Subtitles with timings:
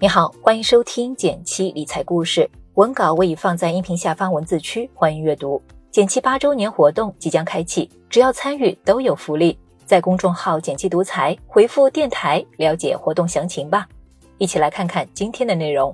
[0.00, 5.60] 你好，欢迎收听减七理财故事，文稿我已放在音频下方文字区，欢迎阅读。
[5.90, 9.58] 减七八周年活动即将开启，只要参与都有福利。
[9.84, 13.88] 在公众号“减七独裁回复“电台”了解活动详情吧。
[14.38, 15.92] 一起来看看今天的内容。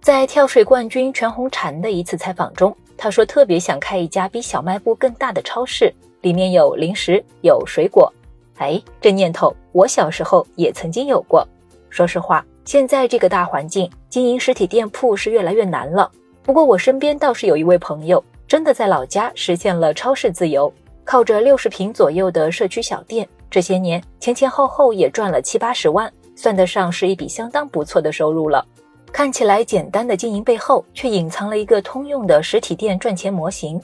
[0.00, 8.10] 在跳水冠军全红婵的一次采访中，他说特别想开一家比小卖部更大的超市，里面有零食，有水果。
[8.56, 11.46] 哎，这念头我小时候也曾经有过。
[11.90, 16.10] 说实话，现在这个大环境，经营实体店铺是越来越难了。
[16.42, 20.72] 不过我身边倒是有一位朋友，真的在老家实现了超市自由，
[21.04, 28.64] 靠着六十平左右的社区小店，这些年前前后后也赚了七八十万，算得上是一笔相当不错的收入了。
[29.10, 33.80] 看起来简单的经营背后，却隐藏了一个通用的实体店赚钱模型。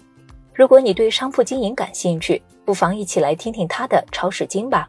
[0.52, 4.88] 如果你对商铺经营感兴趣，不妨一起来听听他的超市经吧。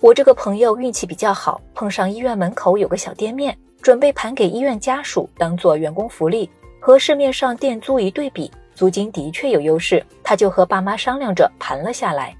[0.00, 6.48] 我这个朋友运气比较好，碰上医院门口有个小店面，准备盘给医院家属当做员工福利。
[6.78, 12.32] 和市面上店租一对比，租金的确有优势，他就和爸妈商量着盘了下来。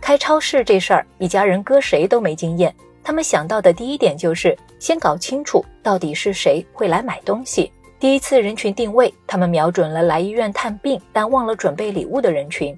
[0.00, 2.74] 开超市这事儿，一家人搁谁都没经验，
[3.04, 7.70] 他们想到的第一点就是先搞清楚到底是谁会来买东西。
[8.00, 12.76] 第一次人群定位，他们瞄准了来医院探病但忘了准备礼物的人群。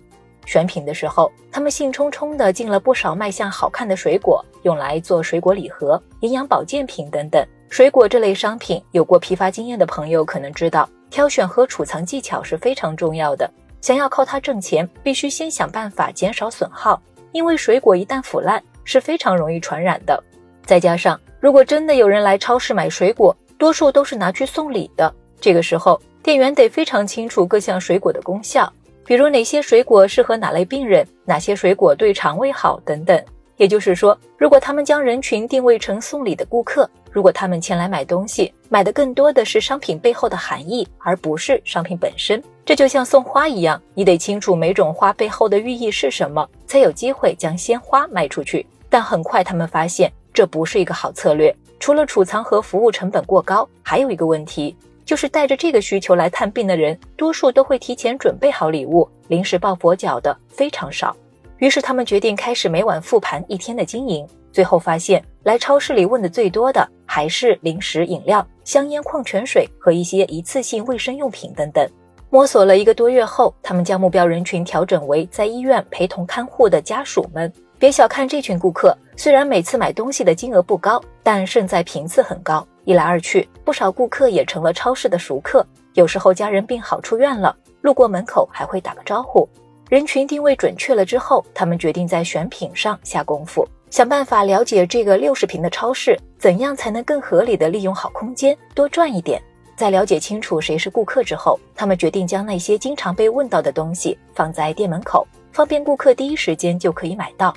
[0.51, 7.47] 选品的时候，他们兴冲冲地进了不少卖相好看的水果，用来做水果礼盒、营养保健品等等。
[7.69, 13.48] 水果这类商品，有过批发经验的朋友可能知道，挑选和储藏技巧是非常重要的。
[13.81, 20.21] 想要靠它挣钱，必须先想办法减少损耗，因为水果一旦腐烂是非常容易传染的。
[20.67, 28.69] 再加上，如果真的有人来超市买水果，多数都是拿去送礼的，这个时候店员得非常清楚各项水果的功效。
[29.11, 33.20] 比如哪些水果适合哪类病人，哪些水果对肠胃好等等。
[33.56, 42.41] 也就是说，如果他们将人群定位成送礼的顾客，如果他们前来买东西，买的更多的是商品背后的含义，而不是商品本身。
[42.65, 48.65] 这就像送花一样，你得清楚每种花背后的寓意是什么，才有机会将鲜花卖出去。
[48.88, 54.76] 但很快他们发现这不是一个好策略，除了储藏和服务成本过高，还有一个问题。
[55.10, 61.16] 就是带着这个需求来探病的人，多数都会提前准备好礼物，临时抱佛脚的非常少。
[61.59, 71.84] 于是他们决定开始每晚复盘一天的经营，最后发现来超市里问的最多的还是零食、饮料、香烟、矿泉水和一些一次性卫生用品等等。
[72.31, 77.53] 摸索了一个多月后，他们将目标人群调整为在医院陪同看护的家属们。
[77.81, 82.65] 别小看这群顾客，虽然每次买东西的金额不高，但胜在频次很高。
[82.85, 85.67] 一来二去，不少顾客也成了超市的熟客。
[85.95, 89.49] 有时候家人病好出院了，路过门口还会打个招呼。
[89.89, 99.41] 人群定位准确了之后，他们决定在选品上下功夫，想办法了解这个六十平的超市怎样才能更合理的利用好空间，多赚一点。
[99.75, 107.55] 在了解清楚谁是顾客之后，他们决定将那些经常被问到的东西放在店门口，方便顾客第一时间就可以买到。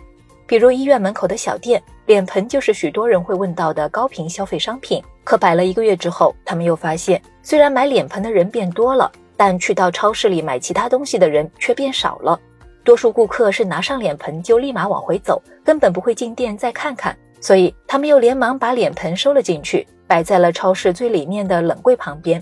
[0.54, 5.04] 比如医院门口的小店，脸盆就是许多人会问到的高频消费商品。
[5.24, 12.40] 可摆了一个月之后，他们又发现，虽然买脸盆的人变多了，但去到超市里买其他东西的人却变少了。
[12.84, 17.18] 多数顾客是拿上脸盆就立马往回走，根本不会进店再看看。
[17.42, 22.40] 所以他们又连忙把脸盆收了进去，摆在了超市最里面的冷柜旁边。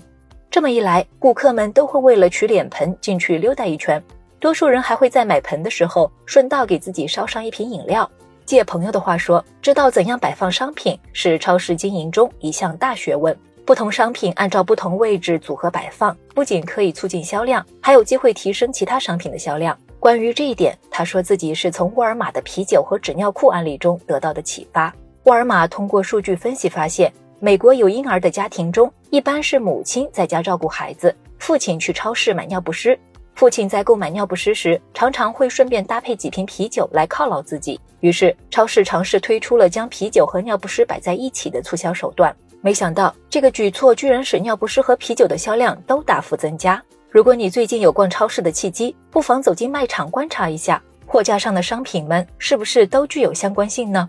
[0.50, 4.04] 这么一来，顾客们都会为了取脸盆进去溜达一圈。
[4.42, 8.10] 多数人还会在买盆的时候顺道给自己烧上一瓶饮料。
[8.44, 13.34] 借朋友的话说，知道怎样摆放商品是超市经营中一项大学问。
[13.64, 19.78] 不同商品按照不同位置组合摆放，不仅可以促进销量，还有机会提升其他商品的销量。
[20.00, 24.92] 关于这一点，他说自己是从沃尔玛的啤酒和纸尿裤案例中得到的启发。
[25.22, 32.98] 沃尔玛通过数据分析发现，美国有婴儿的家庭中，一般是母亲在家照顾孩子，父亲去超市买尿不湿。
[33.34, 37.80] 父亲在购买尿不湿时，常常会顺便搭配几瓶啤酒来犒劳自己。
[38.00, 42.34] 于是，超市尝试推出了将啤酒和尿不湿摆在一起的促销手段。
[42.60, 46.80] 没想到，这个举措居然使尿不湿和啤酒的销量都大幅增加。
[47.10, 54.08] 如果你最近有逛超市的契机，不妨走进卖场观察一下，货架上的商品们是不是都具有相关性呢？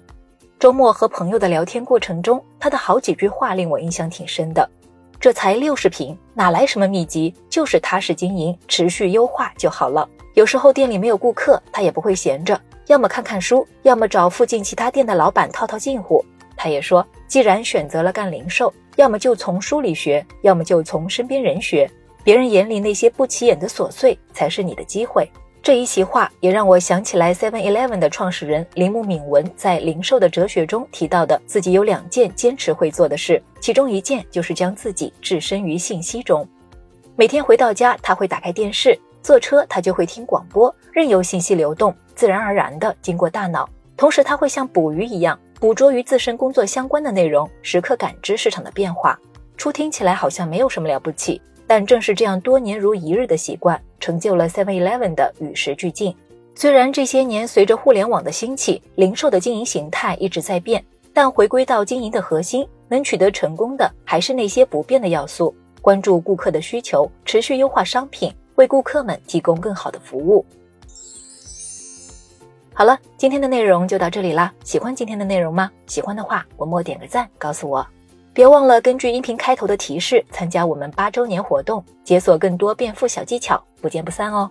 [0.59, 4.69] 周末和朋友的聊天过程中，他的好几句话令我印象挺深的。
[5.23, 7.33] 这才六十平，哪来什么秘籍？
[7.49, 10.05] 就是踏实经营，持续优化就好了。
[10.33, 16.21] 有时候店里没有顾客，他也不会闲着，要么看看书，要么找附近其他店的老板套套近乎。
[16.57, 21.89] 他也说，既然选择了干零售，要么就从书里学，要么就从身边人学。
[22.21, 25.31] 别人眼里那些不起眼的琐碎，才是你的机会。
[25.63, 36.45] 这一席话也让我想起来 Seven Eleven 的创始人铃木敏文在零售的哲学中提到的，自己有两件坚持会做的事，其中一件就是将自己置身于信息中。
[37.15, 43.69] 每天回到家，他会打开电视；坐车，他就会听广播，任由信息流动，自然而然地经过大脑。
[43.95, 49.17] 同时，他会像捕鱼一样，捕捉与自身工作相关的内容，时刻感知市场的变化。
[49.55, 51.41] 初听起来好像没有什么了不起。
[51.65, 56.13] 但正是这样多年如一日的习惯，成就了 Seven Eleven 的与时俱进。
[56.55, 60.83] 虽然这些年随着互联网的兴起，零售的经营形态一直在变，
[61.13, 70.45] 但回归到经营的核心，能取得成功的还是那些不变的要素：关注顾客的需求，持续优化商品，为顾客们提供更好的服务。
[72.73, 74.53] 好了，今天的内容就到这里啦。
[74.65, 75.71] 喜欢今天的内容吗？
[75.87, 77.87] 喜欢的话，默默点个赞，告诉我。
[78.33, 84.49] 别忘了根据音频开头的提示参加我们八周年活动，解锁更多变富小技巧，不见不散哦。